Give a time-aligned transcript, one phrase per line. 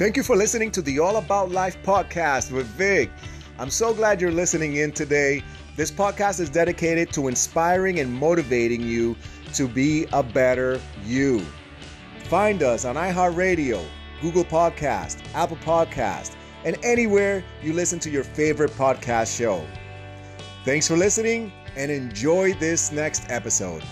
[0.00, 3.10] Thank you for listening to the All About Life podcast with Vic.
[3.58, 5.42] I'm so glad you're listening in today.
[5.76, 9.14] This podcast is dedicated to inspiring and motivating you
[9.52, 11.40] to be a better you.
[12.30, 13.84] Find us on iHeartRadio,
[14.22, 19.66] Google Podcast, Apple Podcast, and anywhere you listen to your favorite podcast show.
[20.64, 23.84] Thanks for listening and enjoy this next episode.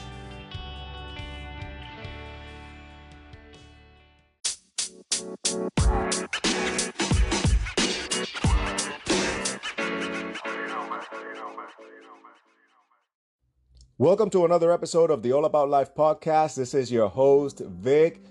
[14.00, 16.54] Welcome to another episode of the All About Life podcast.
[16.54, 18.22] This is your host, Vic.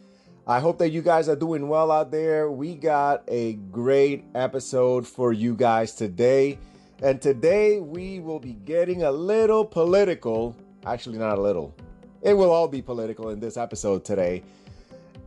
[0.48, 2.50] I hope that you guys are doing well out there.
[2.50, 6.58] We got a great episode for you guys today.
[7.04, 10.56] And today we will be getting a little political.
[10.86, 11.76] Actually, not a little.
[12.22, 14.44] It will all be political in this episode today.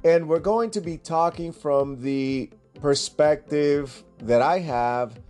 [0.05, 2.49] And we're going to be talking from the
[2.81, 5.21] perspective that I have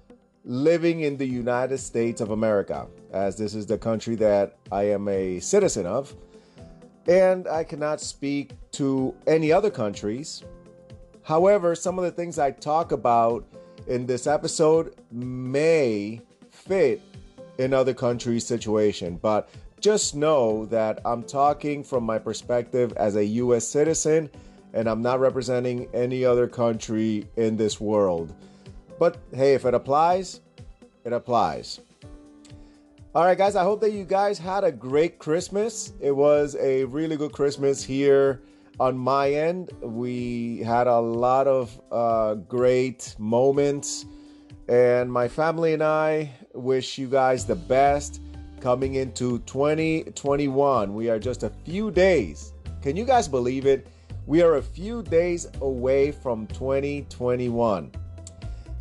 [0.45, 5.09] living in the United States of America, as this is the country that I am
[5.09, 6.15] a citizen of.
[7.07, 10.45] And I cannot speak to any other countries.
[11.23, 13.47] However, some of the things I talk about
[13.87, 17.03] in this episode may fit
[17.59, 23.25] in other countries' situation, but just know that I'm talking from my perspective as a
[23.25, 24.31] US citizen
[24.73, 28.35] and I'm not representing any other country in this world.
[29.01, 30.43] But hey, if it applies,
[31.07, 31.81] it applies.
[33.15, 35.95] All right, guys, I hope that you guys had a great Christmas.
[36.01, 38.43] It was a really good Christmas here
[38.79, 39.73] on my end.
[39.81, 44.05] We had a lot of uh, great moments,
[44.69, 48.21] and my family and I wish you guys the best
[48.61, 50.93] coming into 2021.
[50.93, 52.53] We are just a few days.
[52.83, 53.87] Can you guys believe it?
[54.27, 57.93] We are a few days away from 2021.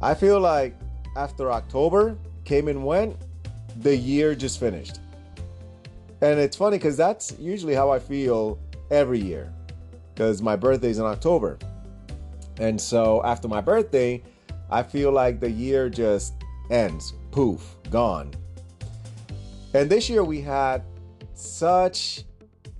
[0.02, 0.76] I feel like
[1.18, 3.18] after October came and went,
[3.82, 5.00] the year just finished.
[6.22, 8.60] And it's funny because that's usually how I feel
[8.92, 9.54] every year
[10.14, 11.58] because my birthday is in October.
[12.60, 14.22] And so after my birthday,
[14.70, 16.34] I feel like the year just
[16.70, 18.34] ends, poof, gone.
[19.74, 20.84] And this year we had
[21.34, 22.24] such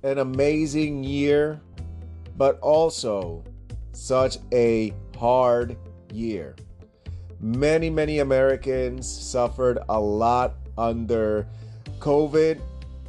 [0.02, 1.60] an amazing year,
[2.36, 3.42] but also
[3.92, 5.76] such a hard
[6.12, 6.56] year.
[7.42, 11.46] Many, many Americans suffered a lot under
[11.98, 12.60] COVID,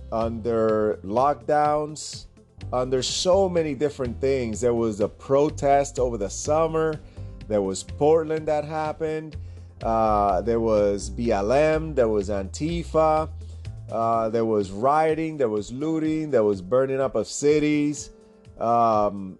[0.09, 2.27] under lockdowns,
[2.71, 4.61] under so many different things.
[4.61, 6.97] There was a protest over the summer,
[7.49, 9.35] there was Portland that happened,
[9.83, 13.29] uh, there was BLM, there was Antifa,
[13.91, 18.11] uh, there was rioting, there was looting, there was burning up of cities.
[18.57, 19.37] Um,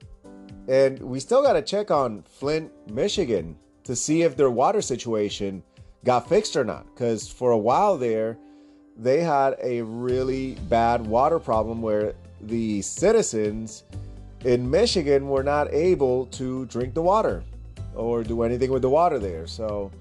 [0.67, 5.63] and we still got to check on Flint, Michigan to see if their water situation
[6.03, 6.85] got fixed or not.
[6.93, 8.37] Because for a while there,
[8.97, 13.83] they had a really bad water problem where the citizens
[14.45, 17.43] in Michigan were not able to drink the water
[17.95, 19.45] or do anything with the water there.
[19.47, 19.91] So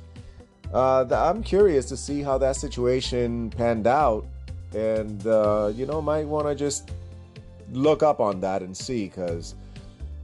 [0.72, 4.26] uh, I'm curious to see how that situation panned out.
[4.74, 6.92] And, uh, you know, might want to just
[7.72, 9.54] look up on that and see because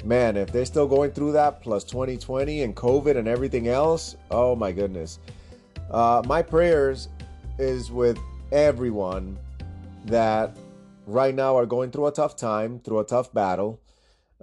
[0.04, 4.54] man, if they're still going through that, plus 2020 and COVID and everything else, oh
[4.54, 5.18] my goodness.
[5.90, 7.08] Uh, my prayers
[7.58, 8.18] is with
[8.52, 9.38] everyone
[10.06, 10.56] that
[11.06, 13.80] right now are going through a tough time, through a tough battle.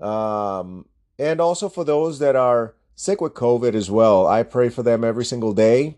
[0.01, 0.85] Um,
[1.19, 4.27] and also for those that are sick with COVID as well.
[4.27, 5.97] I pray for them every single day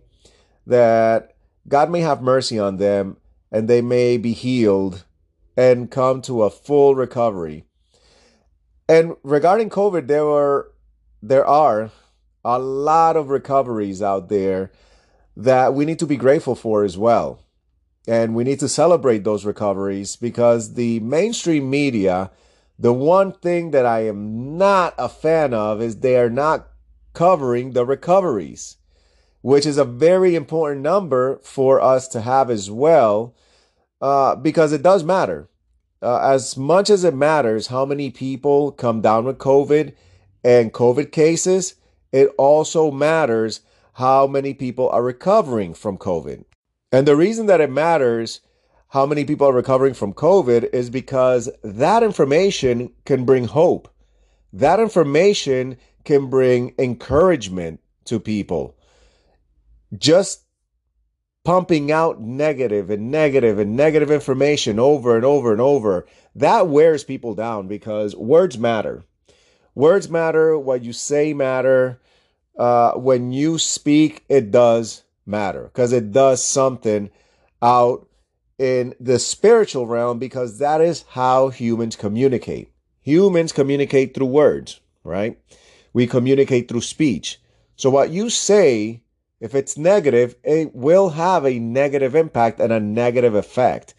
[0.68, 1.36] that
[1.68, 3.18] God may have mercy on them
[3.52, 5.06] and they may be healed
[5.58, 7.66] and come to a full recovery.
[8.88, 10.72] And regarding COVID, there were
[11.22, 11.92] there are
[12.44, 14.72] a lot of recoveries out there
[15.36, 17.40] that we need to be grateful for as well.
[18.08, 22.30] And we need to celebrate those recoveries because the mainstream media,
[22.78, 26.68] the one thing that I am not a fan of is they are not
[27.14, 28.78] covering the recoveries,
[29.42, 33.34] which is a very important number for us to have as well,
[34.00, 35.50] uh, because it does matter
[36.06, 39.94] uh, as much as it matters how many people come down with COVID
[40.44, 41.76] and COVID cases,
[42.12, 43.62] it also matters
[43.94, 46.46] how many people are recovering from COVID.
[46.92, 48.42] And the reason that it matters
[48.90, 53.90] how many people are recovering from COVID is because that information can bring hope.
[54.54, 58.78] That information can bring encouragement to people.
[59.98, 60.45] Just
[61.46, 66.06] pumping out negative and negative and negative information over and over and over,
[66.36, 69.04] that wears people down because words matter.
[69.76, 72.00] Words matter, what you say matter.
[72.58, 77.10] uh, when you speak, it does matter because it does something
[77.62, 78.08] out
[78.58, 82.72] in the spiritual realm because that is how humans communicate.
[83.02, 85.40] Humans communicate through words, right?
[85.94, 87.40] We communicate through speech.
[87.76, 89.02] So what you say,
[89.46, 93.94] if it's negative, it will have a negative impact and a negative effect.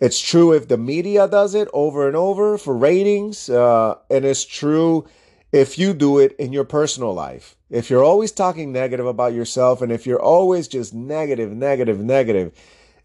[0.00, 4.44] It's true if the media does it over and over for ratings, uh, and it's
[4.44, 5.06] true
[5.52, 7.54] if you do it in your personal life.
[7.68, 12.52] If you're always talking negative about yourself, and if you're always just negative, negative, negative,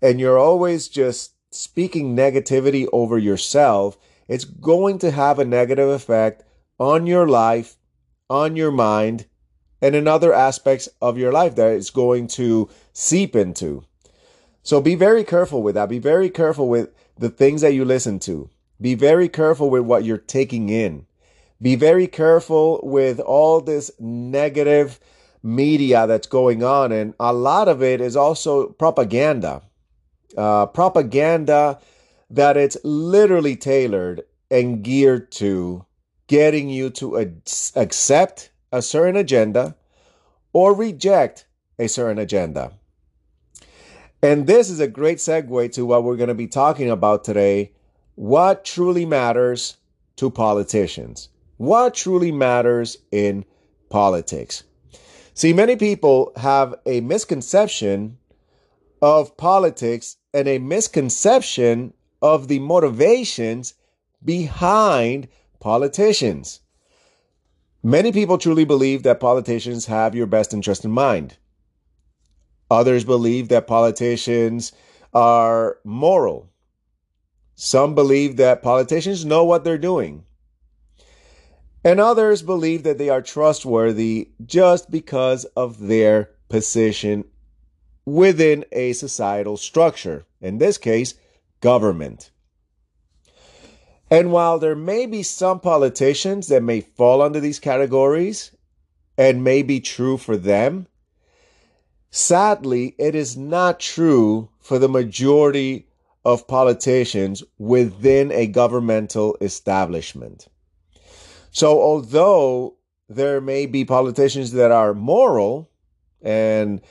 [0.02, 3.98] and you're always just speaking negativity over yourself,
[4.30, 6.44] it's going to have a negative effect
[6.80, 7.75] on your life,
[8.30, 9.25] on your mind,
[9.81, 13.83] and in other aspects of your life that it's going to seep into.
[14.63, 15.89] So be very careful with that.
[15.89, 18.50] Be very careful with the things that you listen to.
[18.81, 21.06] Be very careful with what you're taking in.
[21.62, 25.00] Be very careful with all this negative
[25.41, 26.91] media that's going on.
[26.91, 29.63] And a lot of it is also propaganda.
[30.38, 31.80] Uh, propaganda
[32.30, 35.85] that it's literally tailored and geared to
[36.27, 37.15] getting you to
[37.75, 39.75] accept a certain agenda
[40.54, 41.46] or reject
[41.80, 42.74] a certain agenda.
[44.22, 47.74] And this is a great segue to what we're going to be talking about today.
[48.16, 49.78] What truly matters
[50.16, 51.30] to politicians?
[51.58, 53.46] What truly matters in
[53.90, 54.64] politics?
[55.34, 58.18] See, many people have a misconception
[59.02, 63.75] of politics and a misconception of the motivations
[64.24, 65.28] behind
[65.60, 66.62] politicians.
[67.88, 71.38] Many people truly believe that politicians have your best interest in mind.
[72.69, 74.74] Others believe that politicians
[75.13, 76.50] are moral.
[77.56, 80.25] Some believe that politicians know what they're doing.
[81.81, 87.24] And others believe that they are trustworthy just because of their position
[88.04, 91.13] within a societal structure, in this case,
[91.62, 92.31] government.
[94.09, 98.51] And while there may be some politicians that may fall under these categories
[99.18, 100.88] and may be true for them,
[102.09, 105.88] Sadly, it is not true for the majority
[106.24, 110.48] of politicians within a governmental establishment.
[111.51, 112.75] So, although
[113.09, 115.69] there may be politicians that are moral,
[116.21, 116.81] and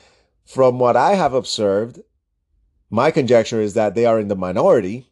[0.45, 1.99] from what I have observed,
[2.89, 5.06] my conjecture is that they are in the minority.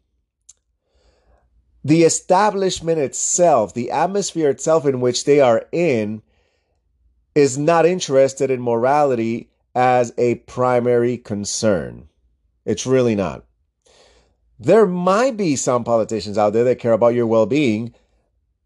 [1.86, 6.24] The establishment itself, the atmosphere itself in which they are in,
[7.36, 12.08] is not interested in morality as a primary concern.
[12.66, 13.46] It's really not.
[14.60, 17.94] There might be some politicians out there that care about your well being,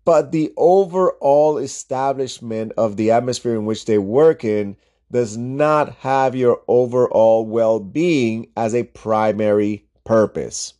[0.06, 4.77] but the overall establishment of the atmosphere in which they work in
[5.12, 10.75] does not have your overall well being as a primary purpose.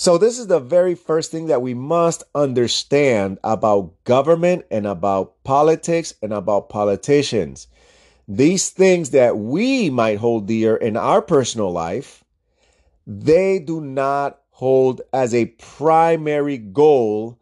[0.00, 5.44] So, this is the very first thing that we must understand about government and about
[5.44, 7.68] politics and about politicians
[8.30, 12.22] these things that we might hold dear in our personal life,
[13.04, 17.36] they do not hold as a primary goal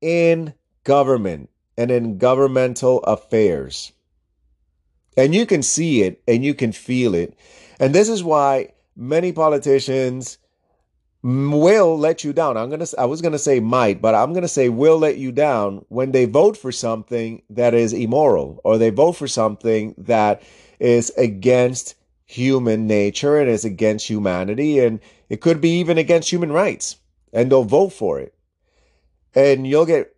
[0.00, 3.92] in government and in governmental affairs.
[5.14, 7.38] And you can see it and you can feel it.
[7.78, 10.38] And this is why many politicians
[11.24, 12.58] will let you down.
[12.58, 15.84] I'm to I was to say might, but I'm to say will let you down
[15.88, 20.42] when they vote for something that is immoral or they vote for something that
[20.78, 21.94] is against
[22.26, 25.00] human nature and is against humanity and
[25.30, 26.96] it could be even against human rights
[27.32, 28.34] and they'll vote for it.
[29.34, 30.14] And you'll get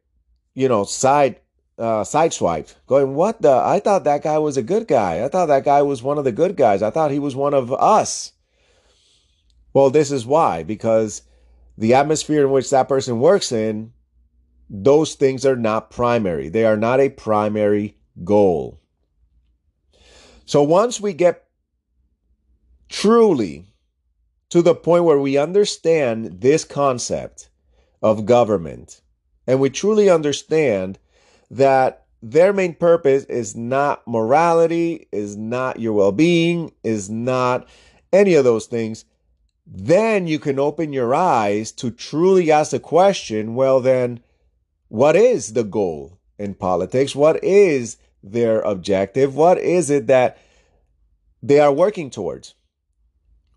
[0.54, 1.36] you know side
[1.78, 5.24] uh sideswiped going what the I thought that guy was a good guy.
[5.24, 6.82] I thought that guy was one of the good guys.
[6.82, 8.32] I thought he was one of us
[9.76, 11.20] well, this is why, because
[11.76, 13.92] the atmosphere in which that person works in,
[14.70, 16.48] those things are not primary.
[16.48, 18.80] They are not a primary goal.
[20.46, 21.44] So once we get
[22.88, 23.66] truly
[24.48, 27.50] to the point where we understand this concept
[28.00, 29.02] of government
[29.46, 30.98] and we truly understand
[31.50, 37.68] that their main purpose is not morality, is not your well being, is not
[38.10, 39.04] any of those things
[39.66, 44.20] then you can open your eyes to truly ask the question well, then,
[44.88, 47.16] what is the goal in politics?
[47.16, 49.34] What is their objective?
[49.34, 50.38] What is it that
[51.42, 52.54] they are working towards?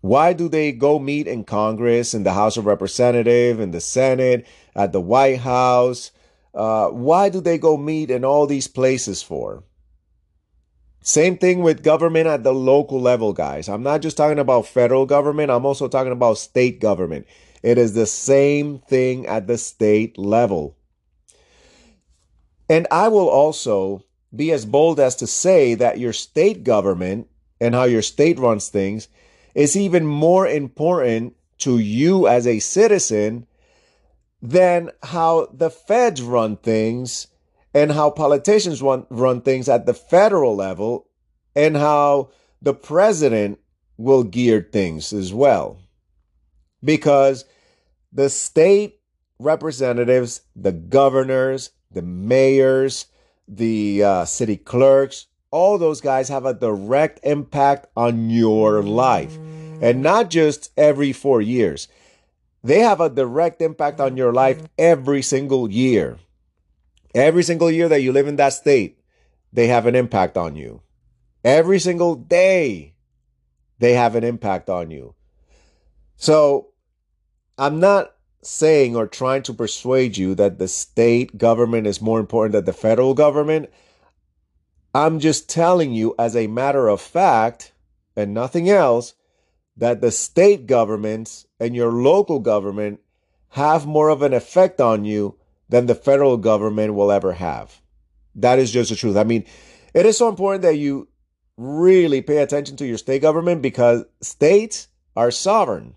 [0.00, 4.46] Why do they go meet in Congress, in the House of Representatives, in the Senate,
[4.74, 6.10] at the White House,
[6.52, 9.62] Uh, why do they go meet in all these places for?
[11.02, 13.68] Same thing with government at the local level, guys.
[13.68, 17.26] I'm not just talking about federal government, I'm also talking about state government.
[17.62, 20.76] It is the same thing at the state level.
[22.68, 24.04] And I will also
[24.34, 27.28] be as bold as to say that your state government
[27.60, 29.08] and how your state runs things
[29.54, 33.46] is even more important to you as a citizen
[34.40, 37.26] than how the feds run things
[37.74, 41.08] and how politicians run, run things at the federal level
[41.54, 42.30] and how
[42.62, 43.58] the president
[43.96, 45.78] will gear things as well.
[46.82, 47.44] Because
[48.12, 49.00] the state
[49.38, 53.06] representatives, the governors, the mayors,
[53.46, 59.36] the uh, city clerks, all those guys have a direct impact on your life.
[59.82, 61.88] And not just every four years,
[62.62, 66.18] they have a direct impact on your life every single year.
[67.14, 68.98] Every single year that you live in that state,
[69.52, 70.82] they have an impact on you.
[71.44, 72.94] Every single day,
[73.78, 75.14] they have an impact on you.
[76.16, 76.68] So
[77.58, 82.52] I'm not saying or trying to persuade you that the state government is more important
[82.52, 83.70] than the federal government.
[84.94, 87.72] I'm just telling you, as a matter of fact,
[88.16, 89.14] and nothing else,
[89.76, 93.00] that the state governments and your local government
[93.50, 95.39] have more of an effect on you
[95.70, 97.80] than the federal government will ever have.
[98.34, 99.16] That is just the truth.
[99.16, 99.44] I mean,
[99.94, 101.08] it is so important that you
[101.56, 105.96] really pay attention to your state government because states are sovereign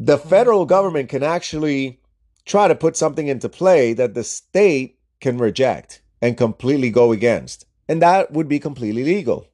[0.00, 0.28] the mm-hmm.
[0.28, 2.00] federal government can actually
[2.46, 7.66] try to put something into play that the state can reject and completely go against.
[7.86, 9.46] And that would be completely legal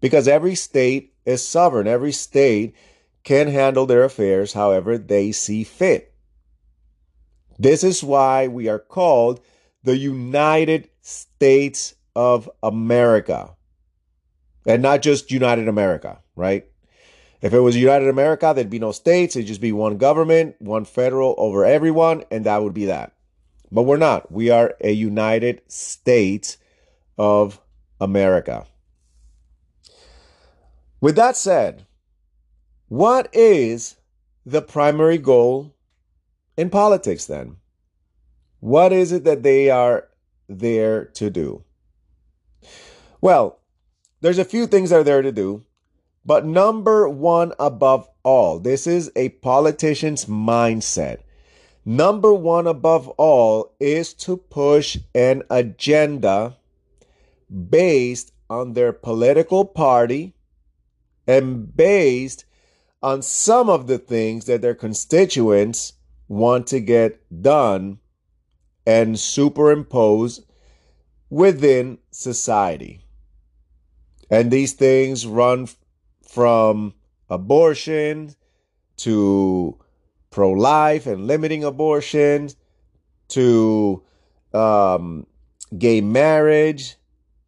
[0.00, 1.86] because every state is sovereign.
[1.86, 2.74] Every state
[3.24, 6.11] can handle their affairs however they see fit.
[7.58, 9.40] This is why we are called
[9.82, 13.56] the United States of America
[14.66, 16.66] and not just United America, right?
[17.40, 19.34] If it was United America, there'd be no states.
[19.34, 23.12] It'd just be one government, one federal over everyone, and that would be that.
[23.72, 24.30] But we're not.
[24.30, 26.58] We are a United States
[27.18, 27.60] of
[28.00, 28.66] America.
[31.00, 31.84] With that said,
[32.88, 33.96] what is
[34.46, 35.74] the primary goal
[36.56, 37.56] in politics then?
[38.60, 40.08] What is it that they are
[40.48, 41.64] there to do?
[43.20, 43.58] Well,
[44.20, 45.64] there's a few things they're there to do.
[46.24, 51.18] But number one above all, this is a politician's mindset.
[51.84, 56.56] Number one above all is to push an agenda
[57.70, 60.34] based on their political party
[61.26, 62.44] and based
[63.02, 65.94] on some of the things that their constituents
[66.32, 67.98] want to get done
[68.86, 70.40] and superimpose
[71.28, 73.04] within society.
[74.30, 75.68] And these things run
[76.26, 76.94] from
[77.28, 78.34] abortion
[78.96, 79.78] to
[80.30, 82.48] pro life and limiting abortion
[83.28, 84.02] to
[84.54, 85.26] um,
[85.76, 86.96] gay marriage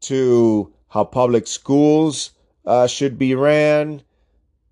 [0.01, 2.33] to how public schools
[2.67, 4.03] uh, should be ran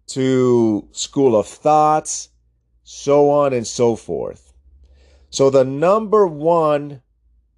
[0.08, 2.28] to school of thoughts,
[2.92, 4.52] so on and so forth.
[5.30, 7.00] So, the number one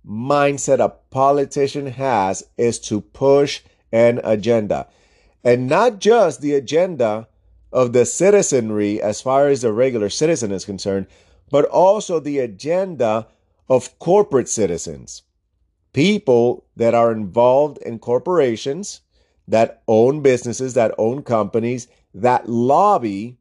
[0.06, 4.86] mindset a politician has is to push an agenda
[5.42, 7.26] and not just the agenda
[7.72, 11.06] of the citizenry as far as the regular citizen is concerned,
[11.50, 13.26] but also the agenda
[13.68, 15.22] of corporate citizens,
[15.92, 19.00] people that are involved in corporations,
[19.48, 23.38] that own businesses, that own companies, that lobby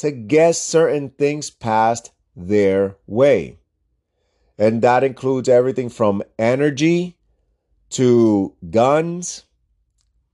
[0.00, 3.58] to get certain things passed their way.
[4.58, 7.16] And that includes everything from energy
[7.90, 9.44] to guns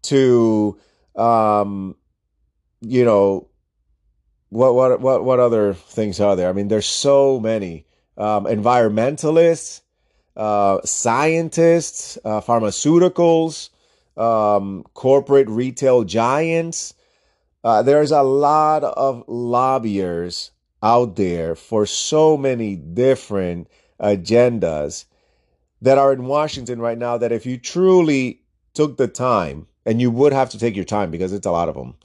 [0.03, 0.79] to
[1.17, 1.97] um,
[2.81, 3.49] you know,
[4.51, 6.49] what what what what other things are there?
[6.49, 9.81] I mean, there's so many um, environmentalists,
[10.37, 13.71] uh, scientists, uh, pharmaceuticals,
[14.17, 16.95] um, corporate retail giants.
[17.67, 20.53] Uh, there's a lot of lobbyers
[20.85, 23.67] out there for so many different
[23.99, 25.07] agendas
[25.83, 27.19] that are in Washington right now.
[27.19, 28.43] That if you truly
[28.73, 31.69] took the time and you would have to take your time because it's a lot
[31.69, 31.97] of them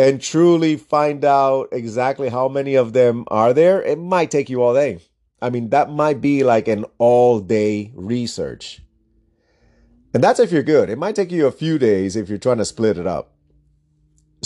[0.00, 4.64] and truly find out exactly how many of them are there it might take you
[4.64, 4.98] all day.
[5.40, 8.80] I mean that might be like an all day research.
[10.12, 10.90] And that's if you're good.
[10.90, 13.35] It might take you a few days if you're trying to split it up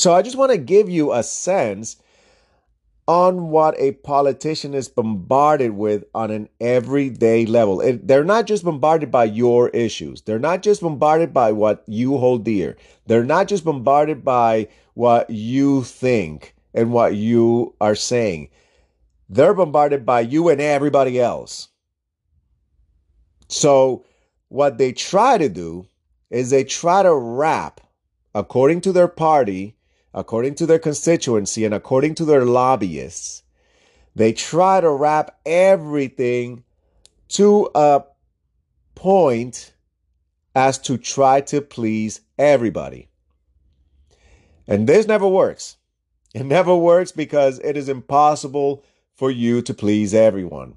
[0.01, 1.97] so i just want to give you a sense
[3.11, 7.81] on what a politician is bombarded with on an everyday level.
[7.81, 10.23] It, they're not just bombarded by your issues.
[10.23, 12.77] They're not just bombarded by what you hold dear.
[13.07, 18.49] They're not just bombarded by what you think and what you are saying.
[19.29, 21.67] They're bombarded by you and everybody else.
[23.49, 24.05] So,
[24.51, 25.87] what they try to do
[26.31, 27.81] is they try to wrap,
[28.37, 29.75] according to their party,
[30.15, 33.43] according to their constituency and according to their lobbyists,
[34.15, 36.65] they try to wrap everything
[37.29, 38.03] to a
[38.95, 39.73] point
[40.55, 43.09] as to try to please everybody.
[44.67, 45.77] And this never works.
[46.35, 50.77] It never works because it is impossible for you to please everyone.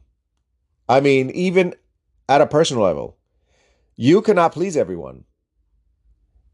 [0.90, 1.76] I mean, even
[2.28, 3.18] at a personal level,
[3.96, 5.24] you cannot please everyone.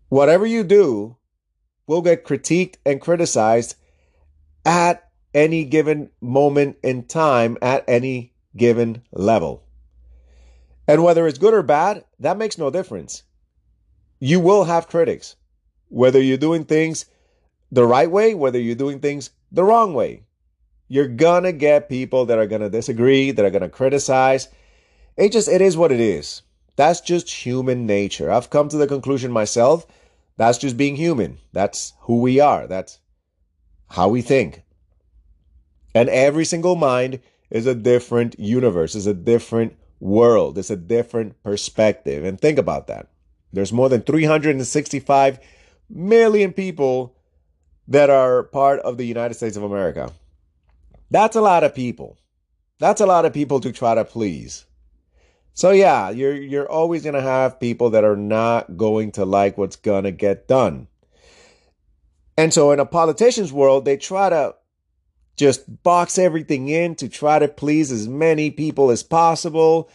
[0.09, 1.15] Whatever you do,
[1.89, 3.75] will get critiqued and criticized
[4.63, 9.63] at any given moment in time, at any given level.
[10.87, 13.23] And whether it's good or bad, that makes no difference.
[14.19, 15.35] You will have critics,
[15.87, 17.05] whether you're doing things
[17.71, 20.25] the right way, whether you're doing things the wrong way.
[20.87, 24.47] You're gonna get people that are gonna disagree, that are gonna criticize.
[25.17, 26.43] It just, it is what it is.
[26.75, 28.29] That's just human nature.
[28.31, 29.87] I've come to the conclusion myself
[30.39, 31.37] that's just being human.
[31.51, 32.65] That's who we are.
[32.65, 32.99] That's
[33.89, 34.63] how we think.
[35.93, 37.19] And every single mind
[37.49, 42.23] is a different universe, is a different world, is a different perspective.
[42.23, 43.09] And think about that.
[43.51, 45.39] There's more than 365
[45.89, 47.17] million people
[47.89, 50.09] that are part of the United States of America.
[51.11, 52.17] That's a lot of people.
[52.79, 54.63] That's a lot of people to try to please.
[55.59, 59.57] So yeah, you're you're always going to have people that are not going to like
[59.57, 60.87] what's going to get done.
[62.37, 64.55] And so in a politician's world, they try to
[65.35, 69.89] just box everything in to try to please as many people as possible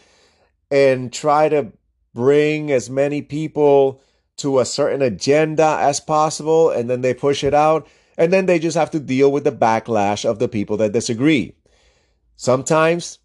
[0.71, 1.73] and try to
[2.12, 4.02] bring as many people
[4.37, 8.59] to a certain agenda as possible and then they push it out and then they
[8.59, 11.55] just have to deal with the backlash of the people that disagree.
[12.37, 13.18] Sometimes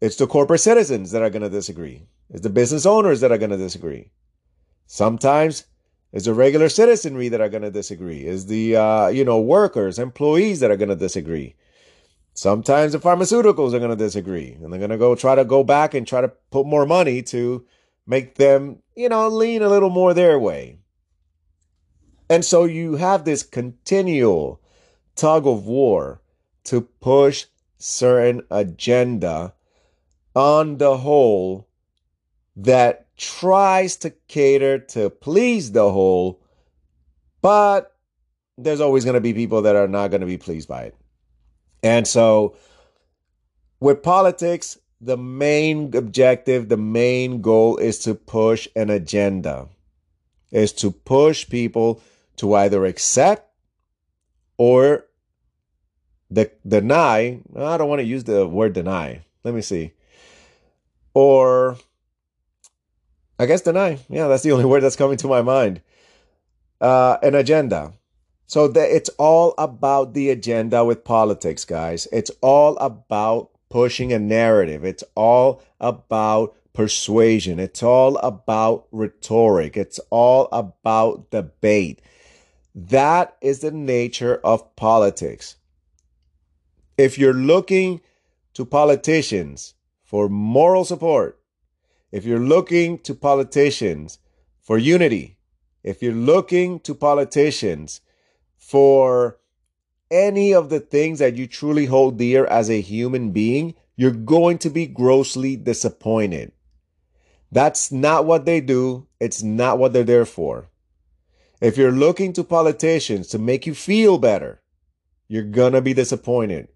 [0.00, 2.06] it's the corporate citizens that are going to disagree.
[2.30, 4.10] It's the business owners that are going to disagree.
[4.86, 5.64] Sometimes
[6.12, 8.20] it's the regular citizenry that are going to disagree.
[8.22, 11.56] It's the uh, you know workers, employees that are going to disagree.
[12.32, 15.64] Sometimes the pharmaceuticals are going to disagree, and they're going to go try to go
[15.64, 17.66] back and try to put more money to
[18.06, 20.78] make them you know lean a little more their way.
[22.30, 24.60] And so you have this continual
[25.16, 26.20] tug of war
[26.64, 27.46] to push
[27.78, 29.54] certain agenda
[30.38, 31.68] on the whole
[32.54, 36.40] that tries to cater to please the whole,
[37.42, 37.96] but
[38.56, 40.96] there's always going to be people that are not going to be pleased by it.
[41.82, 42.54] And so
[43.80, 49.66] with politics, the main objective, the main goal is to push an agenda,
[50.52, 52.00] is to push people
[52.36, 53.50] to either accept
[54.56, 55.06] or
[56.32, 57.40] de- deny.
[57.56, 59.24] I don't want to use the word deny.
[59.42, 59.94] Let me see
[61.14, 61.76] or
[63.38, 63.98] I guess deny.
[64.08, 65.80] Yeah, that's the only word that's coming to my mind.
[66.80, 67.92] Uh, an agenda.
[68.46, 72.08] So the, it's all about the agenda with politics, guys.
[72.12, 74.84] It's all about pushing a narrative.
[74.84, 77.58] It's all about persuasion.
[77.58, 79.76] It's all about rhetoric.
[79.76, 82.00] It's all about debate.
[82.74, 85.56] That is the nature of politics.
[86.96, 88.00] If you're looking
[88.54, 89.74] to politicians
[90.08, 91.38] for moral support,
[92.10, 94.18] if you're looking to politicians
[94.58, 95.36] for unity,
[95.84, 98.00] if you're looking to politicians
[98.56, 99.38] for
[100.10, 104.56] any of the things that you truly hold dear as a human being, you're going
[104.56, 106.52] to be grossly disappointed.
[107.52, 109.08] That's not what they do.
[109.20, 110.70] It's not what they're there for.
[111.60, 114.62] If you're looking to politicians to make you feel better,
[115.28, 116.68] you're going to be disappointed.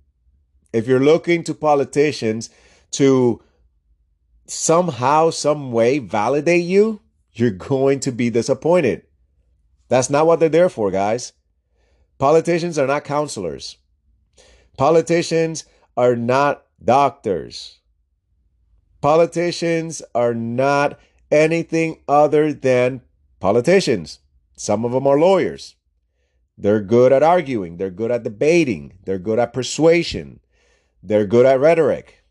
[0.75, 2.51] If you're looking to politicians
[2.93, 3.43] to
[4.47, 7.01] somehow, some way validate you,
[7.33, 9.03] you're going to be disappointed.
[9.89, 11.33] That's not what they're there for, guys.
[12.19, 13.79] Politicians are not counselors.
[14.77, 15.65] Politicians
[15.97, 17.79] are not doctors.
[19.01, 20.99] Politicians are not
[21.31, 23.03] anything other than
[23.41, 24.21] politicians.
[24.57, 25.77] Some of them are lawyers.
[26.57, 27.77] They're good at arguing.
[27.77, 28.93] They're good at debating.
[29.05, 30.41] They're good at persuasion.
[31.03, 32.22] They're good at rhetoric.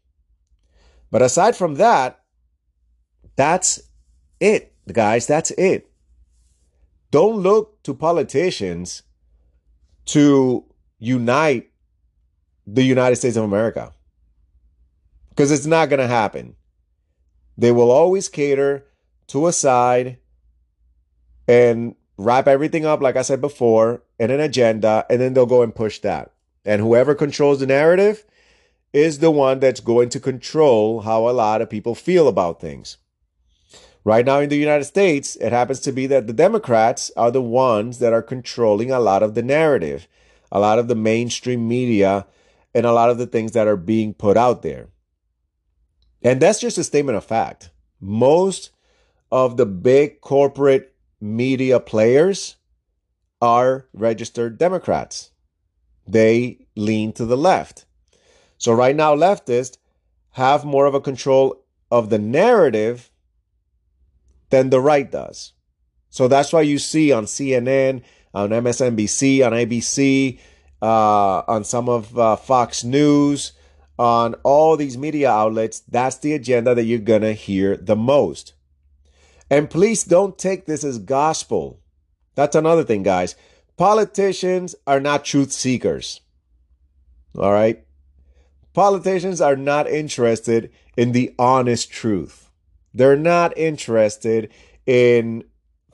[1.12, 2.22] But aside from that,
[3.36, 3.82] that's
[4.40, 5.28] it, guys.
[5.28, 5.92] That's it.
[7.12, 9.04] Don't look to politicians
[10.06, 10.66] to
[10.98, 11.72] unite
[12.66, 13.92] the United States of America.
[15.30, 16.56] Because it's not going to happen.
[17.58, 18.88] They will always cater
[19.28, 20.18] to a side
[21.48, 25.64] and wrap everything up, like I said before, in an agenda, and then they'll go
[25.64, 26.32] and push that.
[26.64, 28.24] And whoever controls the narrative
[28.94, 32.98] is the one that's going to control how a lot of people feel about things.
[34.04, 37.42] Right now in the United States, it happens to be that the Democrats are the
[37.42, 40.08] ones that are controlling a lot of the narrative,
[40.52, 42.26] a lot of the mainstream media,
[42.74, 44.90] and a lot of the things that are being put out there.
[46.24, 47.70] And that's just a statement of fact.
[48.00, 48.72] Most
[49.32, 52.58] of the big corporate media players
[53.42, 55.32] are registered Democrats.
[56.08, 57.86] They lean to the left.
[58.62, 59.80] So right now, leftists
[60.34, 63.10] have more of a control of the narrative
[64.52, 65.54] than the right does.
[66.12, 68.04] So that's why you see on CNN,
[68.36, 70.40] on MSNBC, on ABC,
[70.80, 73.54] uh, on some of uh, Fox News,
[73.98, 78.54] on all these media outlets, that's the agenda that you're going to hear the most.
[79.50, 81.80] And please don't take this as gospel.
[82.36, 83.36] That's another thing, guys.
[83.76, 86.22] Politicians are not truth seekers.
[87.36, 87.84] All right?
[88.74, 92.50] Politicians are not interested in the honest truth.
[92.94, 94.52] They're not interested
[94.86, 95.44] in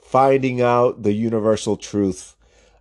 [0.02, 2.36] finding out the universal truth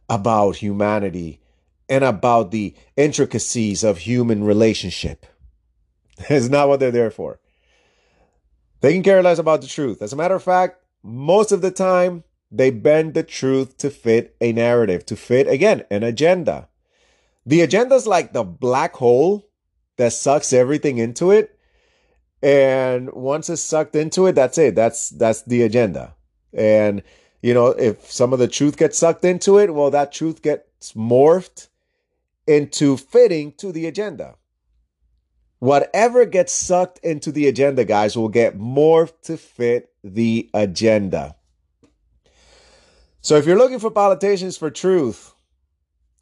[0.08, 1.40] about humanity
[1.88, 5.26] and about the intricacies of human relationship.
[6.30, 7.40] It's not what they're there for.
[8.80, 10.02] They can care less about the truth.
[10.02, 14.36] As a matter of fact, most of the time, they bend the truth to fit
[14.40, 16.68] a narrative, to fit, again, an agenda.
[17.44, 19.45] The agenda is like the black hole
[19.96, 21.58] that sucks everything into it.
[22.42, 24.74] And once it's sucked into it, that's it.
[24.74, 26.14] That's that's the agenda.
[26.52, 27.02] And
[27.42, 30.92] you know, if some of the truth gets sucked into it, well, that truth gets
[30.92, 31.68] morphed
[32.46, 34.36] into fitting to the agenda.
[35.58, 41.36] Whatever gets sucked into the agenda, guys, will get morphed to fit the agenda.
[43.22, 45.34] So if you're looking for politicians for truth,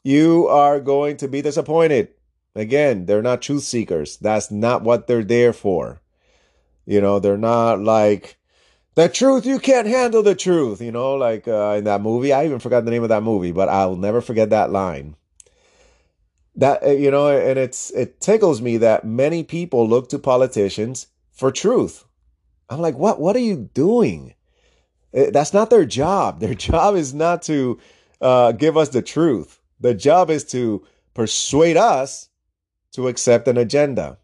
[0.04, 2.13] you are going to be disappointed.
[2.54, 4.16] Again, they're not truth seekers.
[4.16, 6.00] That's not what they're there for.
[6.86, 8.36] You know, they're not like
[8.94, 9.44] the truth.
[9.44, 10.80] You can't handle the truth.
[10.80, 12.32] You know, like uh, in that movie.
[12.32, 15.16] I even forgot the name of that movie, but I'll never forget that line
[16.56, 21.08] that uh, you know and it's it tickles me that many people look to politicians
[21.30, 22.04] for truth
[22.70, 24.34] i'm like what what are you doing
[25.16, 27.78] uh, that's not their job their job is not to
[28.20, 32.28] uh, give us the truth the job is to persuade us
[32.94, 34.18] to accept an agenda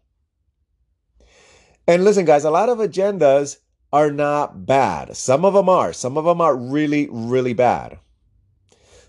[1.87, 3.57] and listen guys a lot of agendas
[3.93, 7.99] are not bad some of them are some of them are really really bad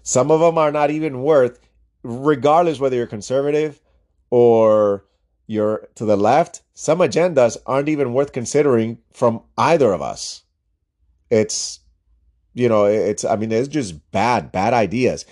[0.02, 1.58] some of them are not even worth
[2.02, 3.80] regardless whether you're conservative
[4.30, 5.04] or
[5.46, 10.42] you're to the left, some agendas aren't even worth considering from either of us.
[11.30, 11.80] It's,
[12.54, 15.26] you know, it's, I mean, it's just bad, bad ideas.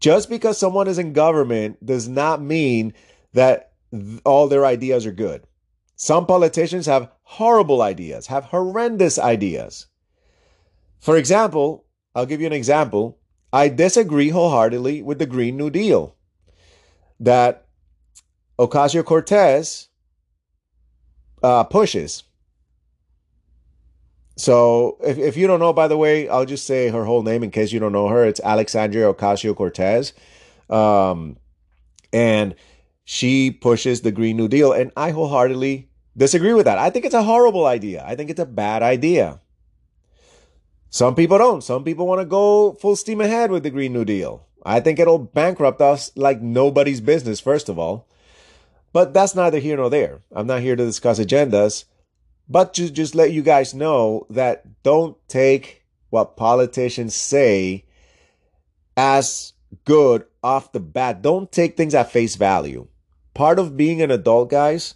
[0.00, 2.92] Just because someone is in government does not mean
[3.34, 3.72] that
[4.24, 5.46] all their ideas are good.
[5.96, 9.86] Some politicians have horrible ideas, have horrendous ideas.
[10.98, 13.18] For example, I'll give you an example.
[13.52, 16.16] I disagree wholeheartedly with the Green New Deal
[17.20, 17.66] that
[18.58, 19.88] Ocasio Cortez
[21.42, 22.24] uh, pushes.
[24.36, 27.44] So, if, if you don't know, by the way, I'll just say her whole name
[27.44, 28.24] in case you don't know her.
[28.24, 30.12] It's Alexandria Ocasio Cortez.
[30.68, 31.36] Um,
[32.12, 32.56] and
[33.04, 34.72] she pushes the Green New Deal.
[34.72, 36.78] And I wholeheartedly disagree with that.
[36.78, 38.04] I think it's a horrible idea.
[38.06, 39.40] I think it's a bad idea.
[40.90, 41.62] Some people don't.
[41.62, 44.46] Some people want to go full steam ahead with the Green New Deal.
[44.64, 48.08] I think it'll bankrupt us like nobody's business, first of all.
[48.92, 50.22] But that's neither here nor there.
[50.32, 51.84] I'm not here to discuss agendas,
[52.48, 57.84] but to just let you guys know that don't take what politicians say
[58.96, 59.52] as
[59.84, 61.22] good off the bat.
[61.22, 62.86] Don't take things at face value.
[63.34, 64.94] Part of being an adult, guys,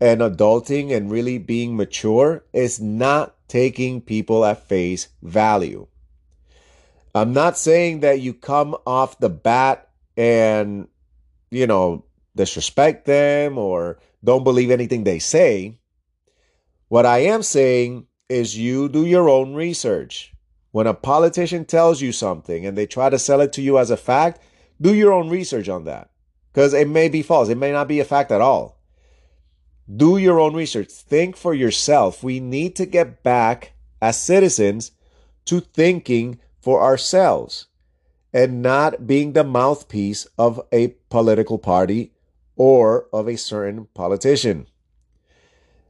[0.00, 5.86] and adulting and really being mature is not taking people at face value.
[7.14, 10.88] I'm not saying that you come off the bat and,
[11.50, 15.78] you know, disrespect them or don't believe anything they say.
[16.88, 20.34] What I am saying is you do your own research.
[20.72, 23.90] When a politician tells you something and they try to sell it to you as
[23.90, 24.42] a fact,
[24.78, 26.10] do your own research on that
[26.56, 27.50] because it may be false.
[27.50, 28.80] It may not be a fact at all.
[29.94, 30.90] Do your own research.
[30.90, 32.22] Think for yourself.
[32.22, 34.92] We need to get back as citizens
[35.44, 37.66] to thinking for ourselves
[38.32, 42.14] and not being the mouthpiece of a political party
[42.56, 44.66] or of a certain politician.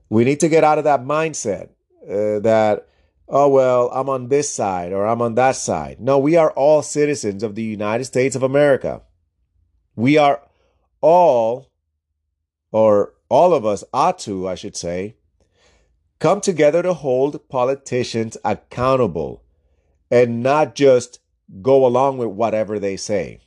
[0.09, 1.69] We need to get out of that mindset
[2.03, 2.89] uh, that,
[3.29, 6.01] oh, well, I'm on this side or I'm on that side.
[6.01, 9.03] No, we are all citizens of the United States of America.
[9.95, 10.43] We are
[11.01, 11.71] all,
[12.73, 15.17] or all of us ought to, I should say,
[16.19, 19.43] come together to hold politicians accountable
[20.11, 21.21] and not just
[21.63, 23.41] go along with whatever they say.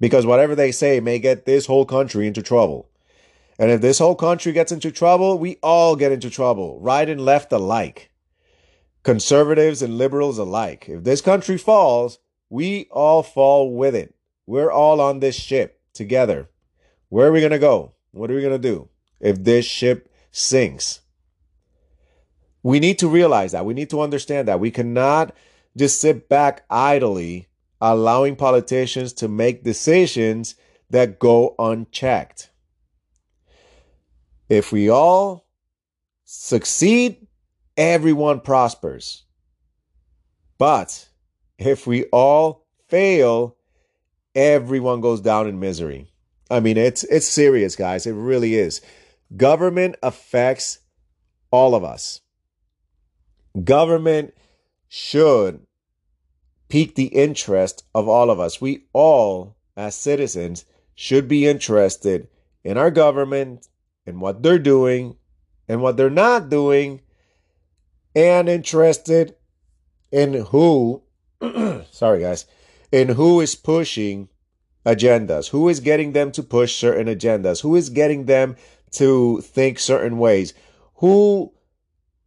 [0.00, 2.90] Because whatever they say may get this whole country into trouble.
[3.58, 7.20] And if this whole country gets into trouble, we all get into trouble, right and
[7.20, 8.10] left alike,
[9.04, 10.86] conservatives and liberals alike.
[10.88, 12.18] If this country falls,
[12.50, 14.14] we all fall with it.
[14.46, 16.50] We're all on this ship together.
[17.08, 17.94] Where are we going to go?
[18.10, 18.88] What are we going to do
[19.20, 21.00] if this ship sinks?
[22.62, 23.66] We need to realize that.
[23.66, 24.60] We need to understand that.
[24.60, 25.34] We cannot
[25.76, 27.48] just sit back idly
[27.80, 30.54] allowing politicians to make decisions
[30.90, 32.50] that go unchecked.
[34.48, 35.46] If we all
[36.24, 37.26] succeed,
[37.76, 39.24] everyone prospers.
[40.56, 41.08] But
[41.58, 43.56] if we all fail,
[44.34, 46.08] everyone goes down in misery.
[46.50, 48.06] I mean, it's it's serious, guys.
[48.06, 48.80] It really is.
[49.36, 50.78] Government affects
[51.50, 52.20] all of us.
[53.62, 54.34] Government
[54.88, 55.66] should
[56.68, 58.60] pique the interest of all of us.
[58.60, 62.28] We all, as citizens, should be interested
[62.62, 63.68] in our government
[64.06, 65.16] and what they're doing
[65.68, 67.00] and what they're not doing,
[68.14, 69.34] and interested
[70.12, 71.02] in who,
[71.90, 72.46] sorry guys,
[72.94, 74.28] in who is pushing
[74.86, 78.54] agendas, who is getting them to push certain agendas, who is getting them
[78.92, 80.54] to think certain ways,
[80.98, 81.52] who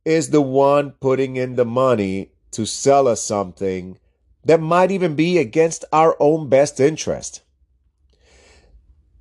[0.03, 3.97] is the one putting in the money to sell us something
[4.43, 7.43] that might even be against our own best interest.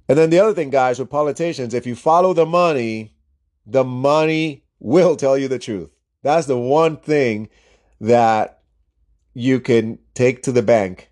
[0.08, 3.14] And then the other thing, guys, with politicians, if you follow the money,
[3.64, 5.90] the money will tell you the truth.
[6.24, 7.50] That's the one thing
[8.00, 8.62] that
[9.32, 11.08] you can take to the bank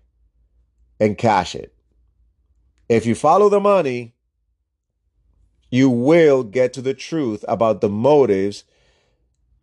[0.99, 1.73] and cash it.
[2.87, 4.15] If you follow the money,
[5.69, 8.63] you will get to the truth about the motives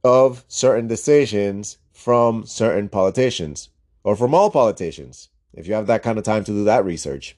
[0.04, 3.68] of certain decisions from certain politicians
[4.04, 7.36] or from all politicians, if you have that kind of time to do that research.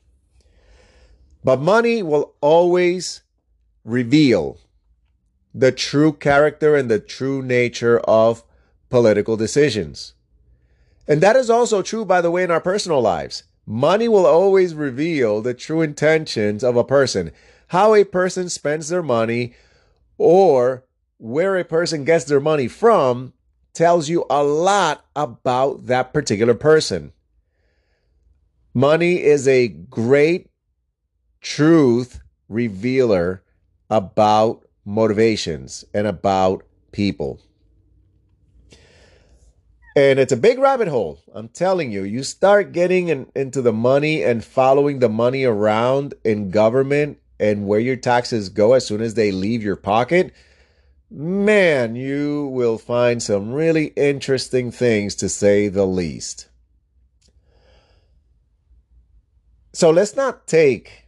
[1.45, 3.21] But money will always
[3.85, 4.59] reveal
[5.55, 8.43] the true character and the true nature of
[8.89, 10.15] political decisions.
[11.07, 13.45] And that is also true, by the way, in our personal lives.
[13.67, 17.33] Money will always reveal the true intentions of a person,
[17.69, 19.55] how a person spends their money,
[20.19, 20.85] or
[21.19, 23.33] where a person gets their money from
[23.73, 27.13] tells you a lot about that particular person.
[28.75, 30.49] Money is a great
[31.41, 33.43] truth revealer
[33.89, 37.41] about motivations and about people.
[39.97, 41.21] And it's a big rabbit hole.
[41.33, 46.15] I'm telling you, you start getting in, into the money and following the money around
[46.25, 50.33] in government and where your taxes go as soon as they leave your pocket
[51.15, 56.49] man, you will find some really interesting things to say the least.
[59.73, 61.07] So let's not take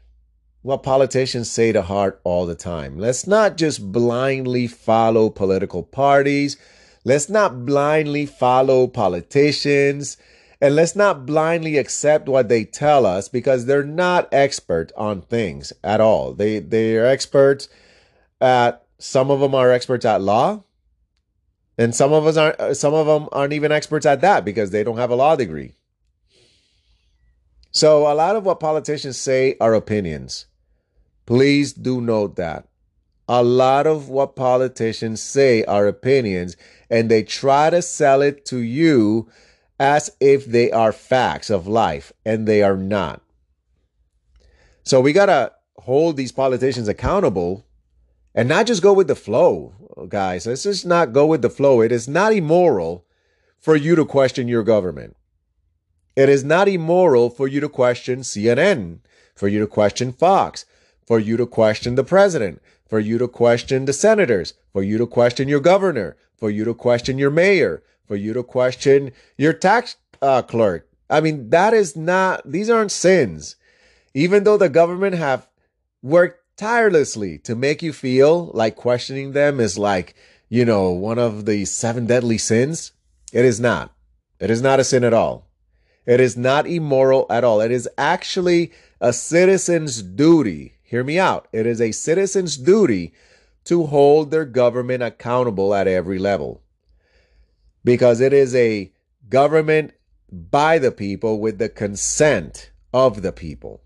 [0.62, 2.98] what politicians say to heart all the time.
[2.98, 6.56] Let's not just blindly follow political parties.
[7.06, 10.16] Let's not blindly follow politicians.
[10.60, 15.72] And let's not blindly accept what they tell us because they're not expert on things
[15.84, 16.32] at all.
[16.32, 17.68] They they are experts
[18.40, 20.64] at some of them are experts at law,
[21.78, 22.76] and some of us aren't.
[22.76, 25.74] Some of them aren't even experts at that because they don't have a law degree.
[27.70, 30.46] So a lot of what politicians say are opinions.
[31.24, 32.66] Please do note that.
[33.28, 36.56] A lot of what politicians say are opinions,
[36.90, 39.28] and they try to sell it to you
[39.78, 43.22] as if they are facts of life, and they are not.
[44.82, 47.66] So we got to hold these politicians accountable
[48.34, 49.74] and not just go with the flow,
[50.08, 50.46] guys.
[50.46, 51.80] Let's just not go with the flow.
[51.80, 53.04] It is not immoral
[53.58, 55.16] for you to question your government.
[56.14, 59.00] It is not immoral for you to question CNN,
[59.34, 60.64] for you to question Fox,
[61.06, 65.06] for you to question the president, for you to question the senators, for you to
[65.06, 69.96] question your governor, for you to question your mayor, for you to question your tax
[70.22, 70.88] uh, clerk.
[71.10, 73.56] I mean, that is not, these aren't sins.
[74.14, 75.48] Even though the government have
[76.02, 80.14] worked tirelessly to make you feel like questioning them is like,
[80.48, 82.92] you know, one of the seven deadly sins.
[83.32, 83.92] It is not.
[84.38, 85.46] It is not a sin at all.
[86.06, 87.60] It is not immoral at all.
[87.60, 90.75] It is actually a citizen's duty.
[90.86, 91.48] Hear me out.
[91.52, 93.12] It is a citizen's duty
[93.64, 96.62] to hold their government accountable at every level
[97.84, 98.92] because it is a
[99.28, 99.92] government
[100.30, 103.82] by the people with the consent of the people.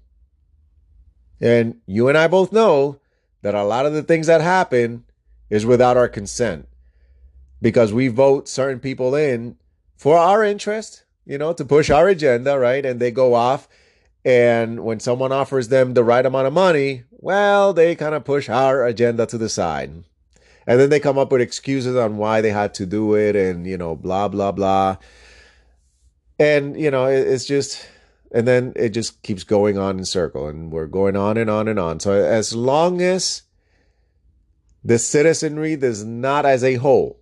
[1.40, 3.00] And you and I both know
[3.42, 5.04] that a lot of the things that happen
[5.48, 6.68] is without our consent
[7.62, 9.56] because we vote certain people in
[9.96, 12.84] for our interest, you know, to push our agenda, right?
[12.84, 13.68] And they go off.
[14.24, 18.48] And when someone offers them the right amount of money, well, they kind of push
[18.48, 20.04] our agenda to the side.
[20.66, 23.66] And then they come up with excuses on why they had to do it and,
[23.66, 24.98] you know, blah, blah, blah.
[26.38, 27.86] And, you know, it's just,
[28.32, 31.66] and then it just keeps going on in circle and we're going on and on
[31.66, 31.98] and on.
[32.00, 33.42] So as long as
[34.84, 37.20] the citizenry does not as a whole,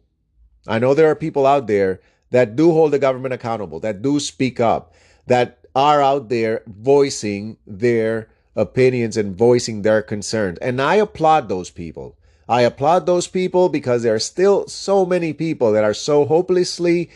[0.66, 4.20] I know there are people out there that do hold the government accountable, that do
[4.20, 4.94] speak up,
[5.26, 10.58] that are out there voicing their opinions and voicing their concerns.
[10.58, 12.16] And I applaud those people.
[12.48, 17.10] I applaud those people because there are still so many people that are so hopelessly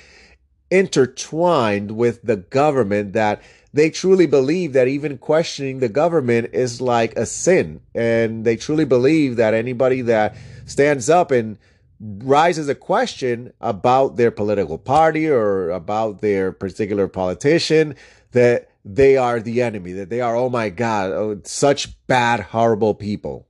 [0.70, 7.16] intertwined with the government that they truly believe that even questioning the government is like
[7.16, 7.80] a sin.
[7.96, 11.58] And they truly believe that anybody that stands up and
[12.00, 17.96] raises a question about their political party or about their particular politician
[18.32, 22.94] that they are the enemy, that they are, oh my God, oh, such bad, horrible
[22.94, 23.46] people.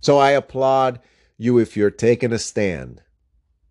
[0.00, 1.00] So I applaud
[1.36, 3.02] you if you're taking a stand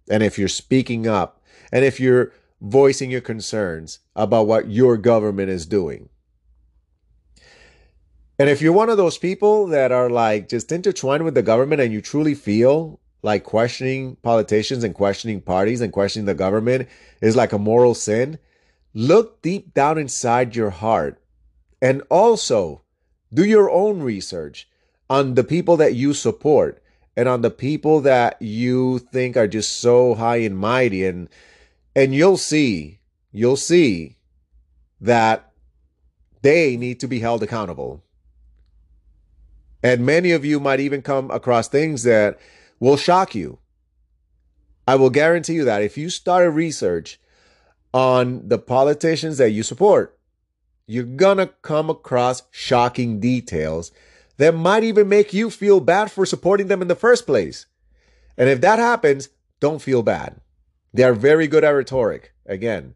[0.09, 5.49] and if you're speaking up and if you're voicing your concerns about what your government
[5.49, 6.09] is doing.
[8.37, 11.81] And if you're one of those people that are like just intertwined with the government
[11.81, 16.87] and you truly feel like questioning politicians and questioning parties and questioning the government
[17.21, 18.39] is like a moral sin,
[18.93, 21.21] look deep down inside your heart
[21.81, 22.81] and also
[23.33, 24.67] do your own research
[25.09, 26.81] on the people that you support
[27.15, 31.29] and on the people that you think are just so high and mighty and
[31.95, 32.99] and you'll see
[33.31, 34.17] you'll see
[34.99, 35.51] that
[36.41, 38.03] they need to be held accountable
[39.81, 42.37] and many of you might even come across things that
[42.79, 43.59] will shock you.
[44.87, 47.19] I will guarantee you that if you start a research
[47.93, 50.17] on the politicians that you support,
[50.87, 53.91] you're gonna come across shocking details
[54.37, 57.65] that might even make you feel bad for supporting them in the first place.
[58.37, 60.39] And if that happens, don't feel bad.
[60.93, 62.33] They are very good at rhetoric.
[62.45, 62.95] Again,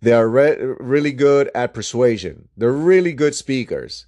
[0.00, 2.48] they are re- really good at persuasion.
[2.56, 4.06] They're really good speakers.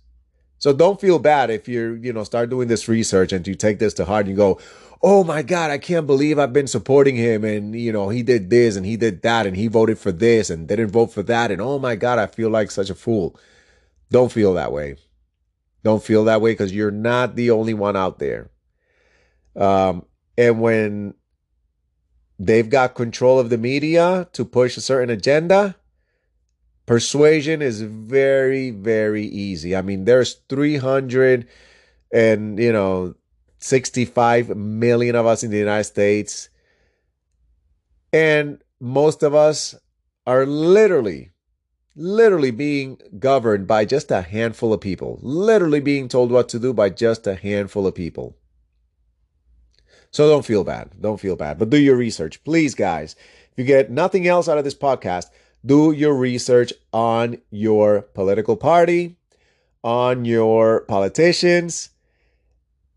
[0.58, 3.78] So don't feel bad if you you know start doing this research and you take
[3.78, 4.60] this to heart and you go,
[5.06, 7.44] oh my God, I can't believe I've been supporting him.
[7.44, 10.48] And, you know, he did this and he did that and he voted for this
[10.48, 11.50] and didn't vote for that.
[11.50, 13.38] And oh my God, I feel like such a fool.
[14.10, 14.96] Don't feel that way.
[15.82, 18.50] Don't feel that way because you're not the only one out there.
[19.54, 20.06] Um,
[20.38, 21.12] and when
[22.38, 25.76] they've got control of the media to push a certain agenda,
[26.86, 29.76] persuasion is very, very easy.
[29.76, 31.46] I mean, there's 300
[32.10, 33.14] and, you know,
[33.64, 36.50] 65 million of us in the United States.
[38.12, 39.74] And most of us
[40.26, 41.30] are literally,
[41.96, 46.74] literally being governed by just a handful of people, literally being told what to do
[46.74, 48.36] by just a handful of people.
[50.10, 50.90] So don't feel bad.
[51.00, 52.44] Don't feel bad, but do your research.
[52.44, 53.16] Please, guys,
[53.50, 55.28] if you get nothing else out of this podcast,
[55.64, 59.16] do your research on your political party,
[59.82, 61.88] on your politicians,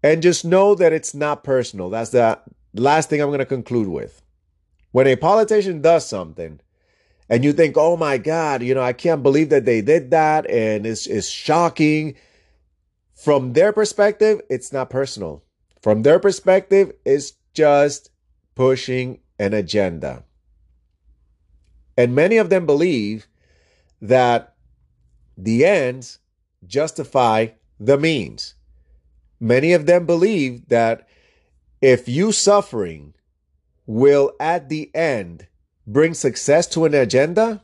[0.07, 1.89] and just know that it's not personal.
[1.89, 2.39] That's the
[2.73, 4.21] last thing I'm going to conclude with.
[4.91, 6.61] When a politician does something
[7.27, 10.49] and you think, oh my God, you know, I can't believe that they did that
[10.49, 12.15] and it's, it's shocking.
[13.15, 15.43] From their perspective, it's not personal.
[15.81, 18.09] From their perspective, it's just
[18.55, 20.23] pushing an agenda.
[21.97, 23.27] And many of them believe
[24.01, 24.55] that
[25.37, 26.19] the ends
[26.65, 28.53] justify the means.
[29.39, 31.07] Many of them believe that
[31.81, 33.13] if you suffering
[33.85, 35.47] will at the end
[35.85, 37.63] bring success to an agenda,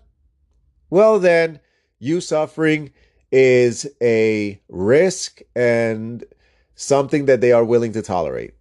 [0.90, 1.60] well, then
[2.00, 2.92] you suffering
[3.32, 6.24] is a risk and
[6.76, 8.54] something that they are willing to tolerate.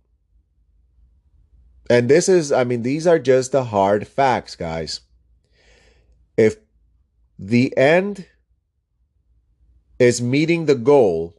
[1.90, 5.00] And this is, I mean, these are just the hard facts, guys.
[6.38, 6.56] If
[7.38, 8.26] the end
[9.98, 11.34] is meeting the goal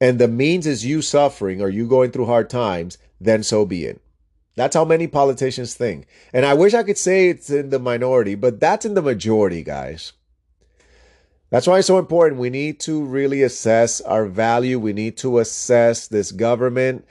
[0.00, 3.84] and the means is you suffering or you going through hard times, then so be
[3.84, 4.00] it.
[4.56, 6.06] That's how many politicians think.
[6.32, 9.62] And I wish I could say it's in the minority, but that's in the majority,
[9.62, 10.12] guys.
[11.50, 12.40] That's why it's so important.
[12.40, 14.78] We need to really assess our value.
[14.78, 17.06] We need to assess this government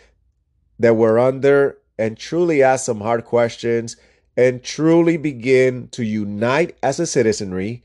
[0.79, 3.95] that we're under and truly ask some hard questions
[4.35, 7.83] and truly begin to unite as a citizenry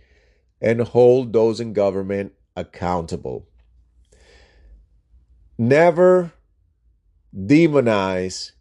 [0.61, 3.47] and hold those in government accountable.
[5.61, 6.33] Never
[7.37, 8.53] demonize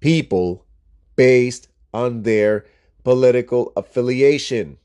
[0.00, 0.64] people
[1.14, 2.64] based on their
[3.04, 4.78] political affiliation.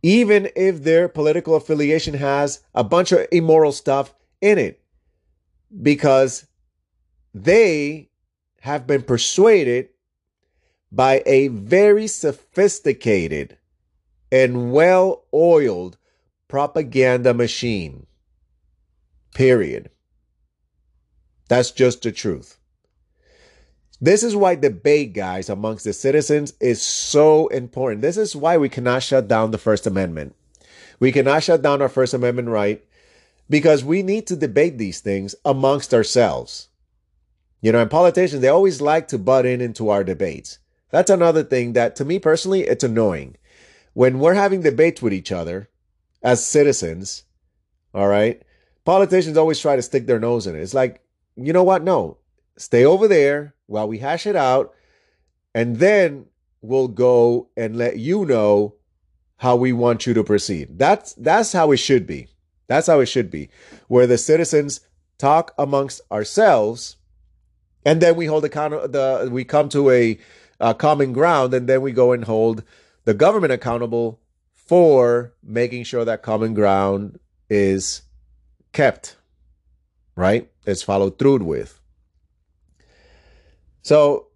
[0.00, 4.80] Even if their political affiliation has a bunch of immoral stuff in it,
[5.82, 6.46] because
[7.34, 8.08] they
[8.60, 9.88] have been persuaded
[10.92, 13.58] by a very sophisticated
[14.30, 15.98] and well oiled
[16.46, 18.06] propaganda machine.
[19.34, 19.90] Period.
[21.48, 22.58] That's just the truth.
[24.00, 28.00] This is why debate, guys, amongst the citizens is so important.
[28.00, 30.36] This is why we cannot shut down the First Amendment.
[31.00, 32.84] We cannot shut down our First Amendment right
[33.50, 36.68] because we need to debate these things amongst ourselves.
[37.60, 40.58] You know, and politicians, they always like to butt in into our debates.
[40.90, 43.36] That's another thing that, to me personally, it's annoying.
[43.94, 45.68] When we're having debates with each other
[46.22, 47.24] as citizens,
[47.92, 48.40] all right,
[48.84, 50.62] politicians always try to stick their nose in it.
[50.62, 51.02] It's like,
[51.40, 51.82] you know what?
[51.82, 52.18] No,
[52.56, 54.74] stay over there while we hash it out,
[55.54, 56.26] and then
[56.60, 58.74] we'll go and let you know
[59.36, 60.78] how we want you to proceed.
[60.78, 62.28] That's that's how it should be.
[62.66, 63.50] That's how it should be.
[63.86, 64.80] Where the citizens
[65.16, 66.96] talk amongst ourselves,
[67.84, 68.92] and then we hold account.
[68.92, 70.18] The we come to a,
[70.60, 72.64] a common ground, and then we go and hold
[73.04, 74.20] the government accountable
[74.52, 77.18] for making sure that common ground
[77.48, 78.02] is
[78.72, 79.16] kept,
[80.14, 80.50] right?
[80.68, 81.80] It's followed through with.
[83.80, 84.26] So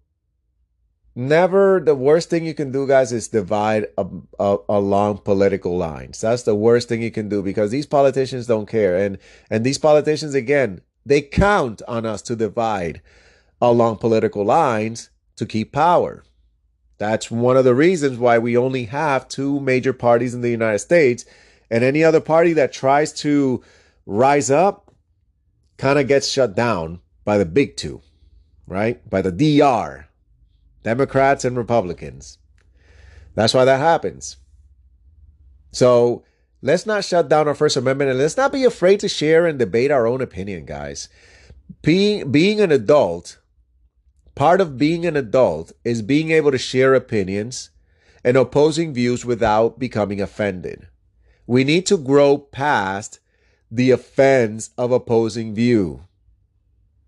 [1.15, 4.07] never the worst thing you can do guys is divide a,
[4.39, 6.21] a, along political lines.
[6.21, 8.97] That's the worst thing you can do because these politicians don't care.
[8.97, 9.19] And
[9.51, 13.03] and these politicians again they count on us to divide
[13.61, 16.23] along political lines to keep power.
[16.97, 20.79] That's one of the reasons why we only have two major parties in the united
[20.79, 21.25] states
[21.69, 23.63] and any other party that tries to
[24.07, 24.82] rise up
[25.83, 28.01] kind of gets shut down by the big two
[28.67, 29.07] right?
[29.09, 30.07] By the DR,
[30.83, 32.37] Democrats and Republicans.
[33.35, 34.37] That's why that happens.
[35.71, 36.23] So
[36.61, 39.57] let's not shut down our First Amendment and let's not be afraid to share and
[39.57, 41.09] debate our own opinion, guys.
[41.81, 43.39] Being, being an adult,
[44.35, 47.71] part of being an adult is being able to share opinions
[48.23, 50.87] and opposing views without becoming offended.
[51.45, 53.19] We need to grow past
[53.73, 56.05] the offense of opposing view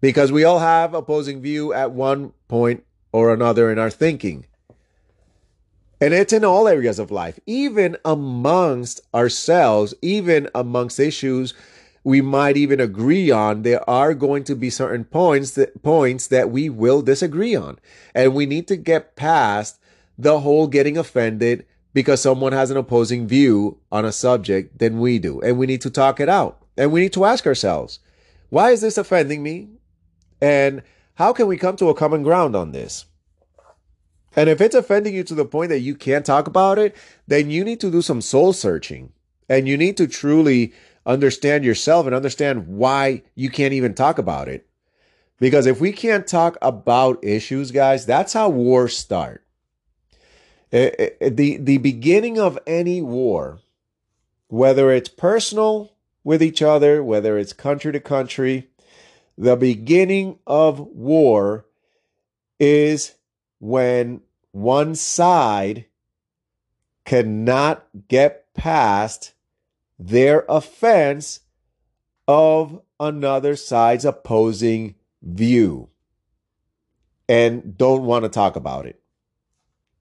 [0.01, 4.47] because we all have opposing view at one point or another in our thinking.
[6.01, 11.53] And it's in all areas of life, even amongst ourselves, even amongst issues
[12.03, 13.61] we might even agree on.
[13.61, 17.78] There are going to be certain points that points that we will disagree on.
[18.16, 19.80] And we need to get past
[20.18, 25.17] the whole getting offended because someone has an opposing view on a subject than we
[25.17, 25.39] do.
[25.39, 26.61] And we need to talk it out.
[26.77, 27.99] And we need to ask ourselves,
[28.49, 29.69] why is this offending me?
[30.41, 30.83] And
[31.13, 33.05] how can we come to a common ground on this?
[34.35, 37.49] And if it's offending you to the point that you can't talk about it, then
[37.49, 39.13] you need to do some soul searching
[39.47, 40.73] and you need to truly
[41.05, 44.67] understand yourself and understand why you can't even talk about it.
[45.39, 49.44] Because if we can't talk about issues, guys, that's how wars start.
[50.72, 53.59] Eh, eh, the, the beginning of any war,
[54.47, 55.93] whether it's personal
[56.24, 58.70] with each other, whether it's country to country,
[59.38, 61.66] the beginning of war
[62.59, 63.16] is
[63.59, 65.86] when one side
[67.03, 69.34] cannot get past
[69.99, 71.41] their offense
[72.28, 75.89] of another side's opposing view
[77.28, 79.01] and don't want to talk about it.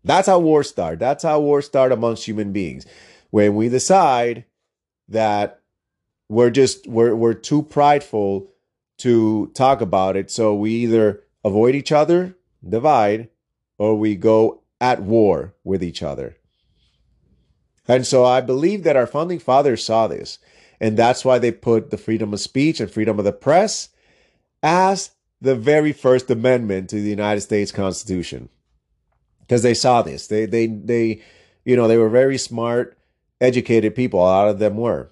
[0.04, 0.98] That's how wars start.
[0.98, 2.86] That's how wars start amongst human beings.
[3.30, 4.44] When we decide
[5.08, 5.60] that
[6.28, 8.50] we're just we're we're too prideful
[8.98, 10.30] to talk about it.
[10.30, 12.36] So we either avoid each other,
[12.66, 13.28] divide,
[13.78, 16.36] or we go at war with each other.
[17.86, 20.38] And so I believe that our founding fathers saw this.
[20.80, 23.90] And that's why they put the freedom of speech and freedom of the press
[24.62, 28.48] as the very first amendment to the United States Constitution.
[29.46, 30.26] Because they saw this.
[30.26, 31.22] They they they
[31.64, 32.96] you know, they were very smart,
[33.40, 35.10] educated people, a lot of them were.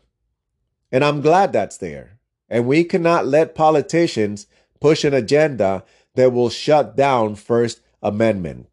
[0.91, 2.19] And I'm glad that's there.
[2.49, 4.47] And we cannot let politicians
[4.81, 8.69] push an agenda that will shut down First Amendment.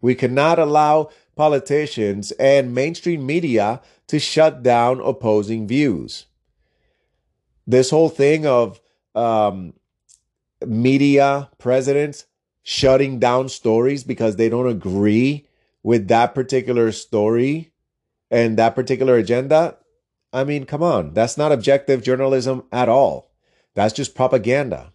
[0.00, 6.24] We cannot allow politicians and mainstream media to shut down opposing views.
[7.66, 8.80] This whole thing of
[9.14, 9.74] um,
[10.66, 12.24] media presidents
[12.62, 15.46] shutting down stories because they don't agree
[15.82, 17.72] with that particular story
[18.30, 19.76] and that particular agenda.
[20.32, 23.30] I mean, come on, that's not objective journalism at all.
[23.74, 24.92] That's just propaganda.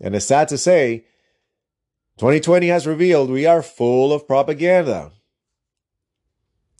[0.00, 1.04] And it's sad to say,
[2.18, 5.12] 2020 has revealed we are full of propaganda.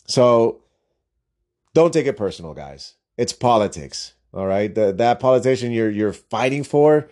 [0.06, 0.62] So
[1.74, 2.94] don't take it personal, guys.
[3.18, 4.14] It's politics.
[4.32, 4.74] All right.
[4.74, 7.08] The, that politician you're you're fighting for,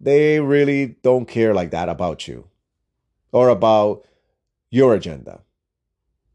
[0.00, 2.48] they really don't care like that about you
[3.32, 4.06] or about
[4.70, 5.40] your agenda.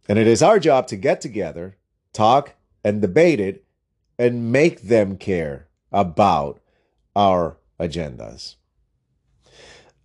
[0.07, 1.77] And it is our job to get together,
[2.13, 3.65] talk, and debate it
[4.17, 6.59] and make them care about
[7.15, 8.55] our agendas.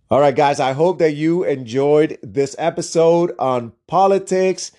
[0.09, 4.71] All right, guys, I hope that you enjoyed this episode on politics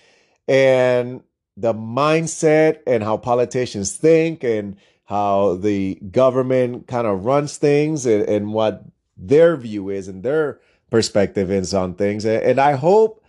[0.47, 1.21] and
[1.57, 4.77] the mindset and how politicians think and
[5.07, 8.83] how the government kind of runs things and, and what
[9.15, 12.25] their view is and their perspective is on things.
[12.25, 13.23] And I hope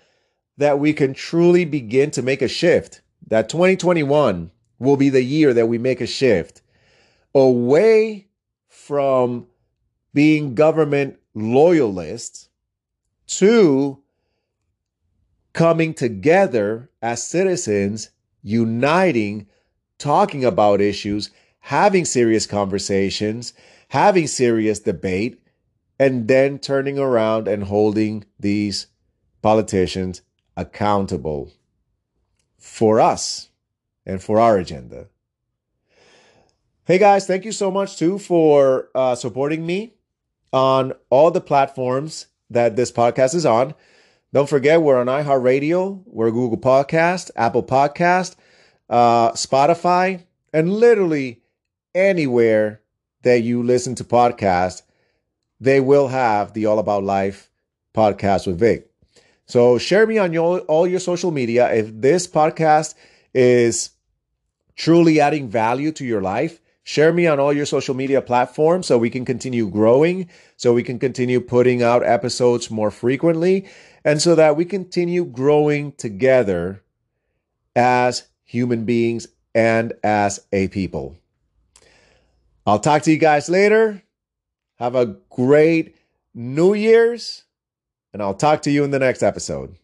[0.56, 4.50] that we can truly begin to make a shift, that 2021
[4.80, 6.62] will be the year that we make a shift
[7.32, 8.26] away
[8.66, 9.46] from
[10.12, 12.48] being government loyalists
[13.28, 14.02] to
[15.52, 18.10] coming together as citizens,
[18.42, 19.46] uniting,
[19.98, 21.30] talking about issues,
[21.68, 23.52] having serious conversations,
[23.88, 25.38] having serious debate,
[25.98, 28.86] and then turning around and holding these
[29.42, 30.22] politicians
[30.56, 31.52] accountable
[32.56, 33.50] for us
[34.06, 35.08] and for our agenda.
[36.86, 39.92] Hey guys, thank you so much too for uh, supporting me
[40.54, 43.74] on all the platforms that this podcast is on.
[44.32, 48.36] Don't forget, we're on iHeartRadio, we're Google Podcast, Apple Podcast,
[48.88, 51.42] uh, Spotify, and literally
[51.94, 52.82] anywhere
[53.22, 54.82] that you listen to podcasts,
[55.60, 57.50] they will have the All About Life
[57.94, 58.90] podcast with Vic.
[59.46, 61.72] So share me on your, all your social media.
[61.72, 62.94] If this podcast
[63.34, 63.90] is
[64.76, 68.96] truly adding value to your life, Share me on all your social media platforms so
[68.96, 70.26] we can continue growing,
[70.56, 73.68] so we can continue putting out episodes more frequently,
[74.06, 76.82] and so that we continue growing together
[77.76, 81.17] as human beings and as a people.
[82.68, 84.02] I'll talk to you guys later.
[84.76, 85.96] Have a great
[86.34, 87.44] New Year's,
[88.12, 89.76] and I'll talk to you in the next episode.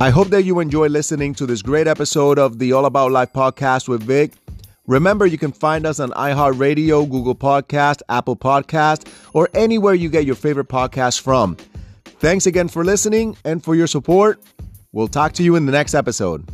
[0.00, 3.34] I hope that you enjoy listening to this great episode of the All About Life
[3.34, 4.32] podcast with Vic.
[4.86, 10.24] Remember, you can find us on iHeartRadio, Google Podcast, Apple Podcast, or anywhere you get
[10.24, 11.58] your favorite podcast from.
[12.20, 14.42] Thanks again for listening and for your support.
[14.92, 16.46] We'll talk to you in the next episode.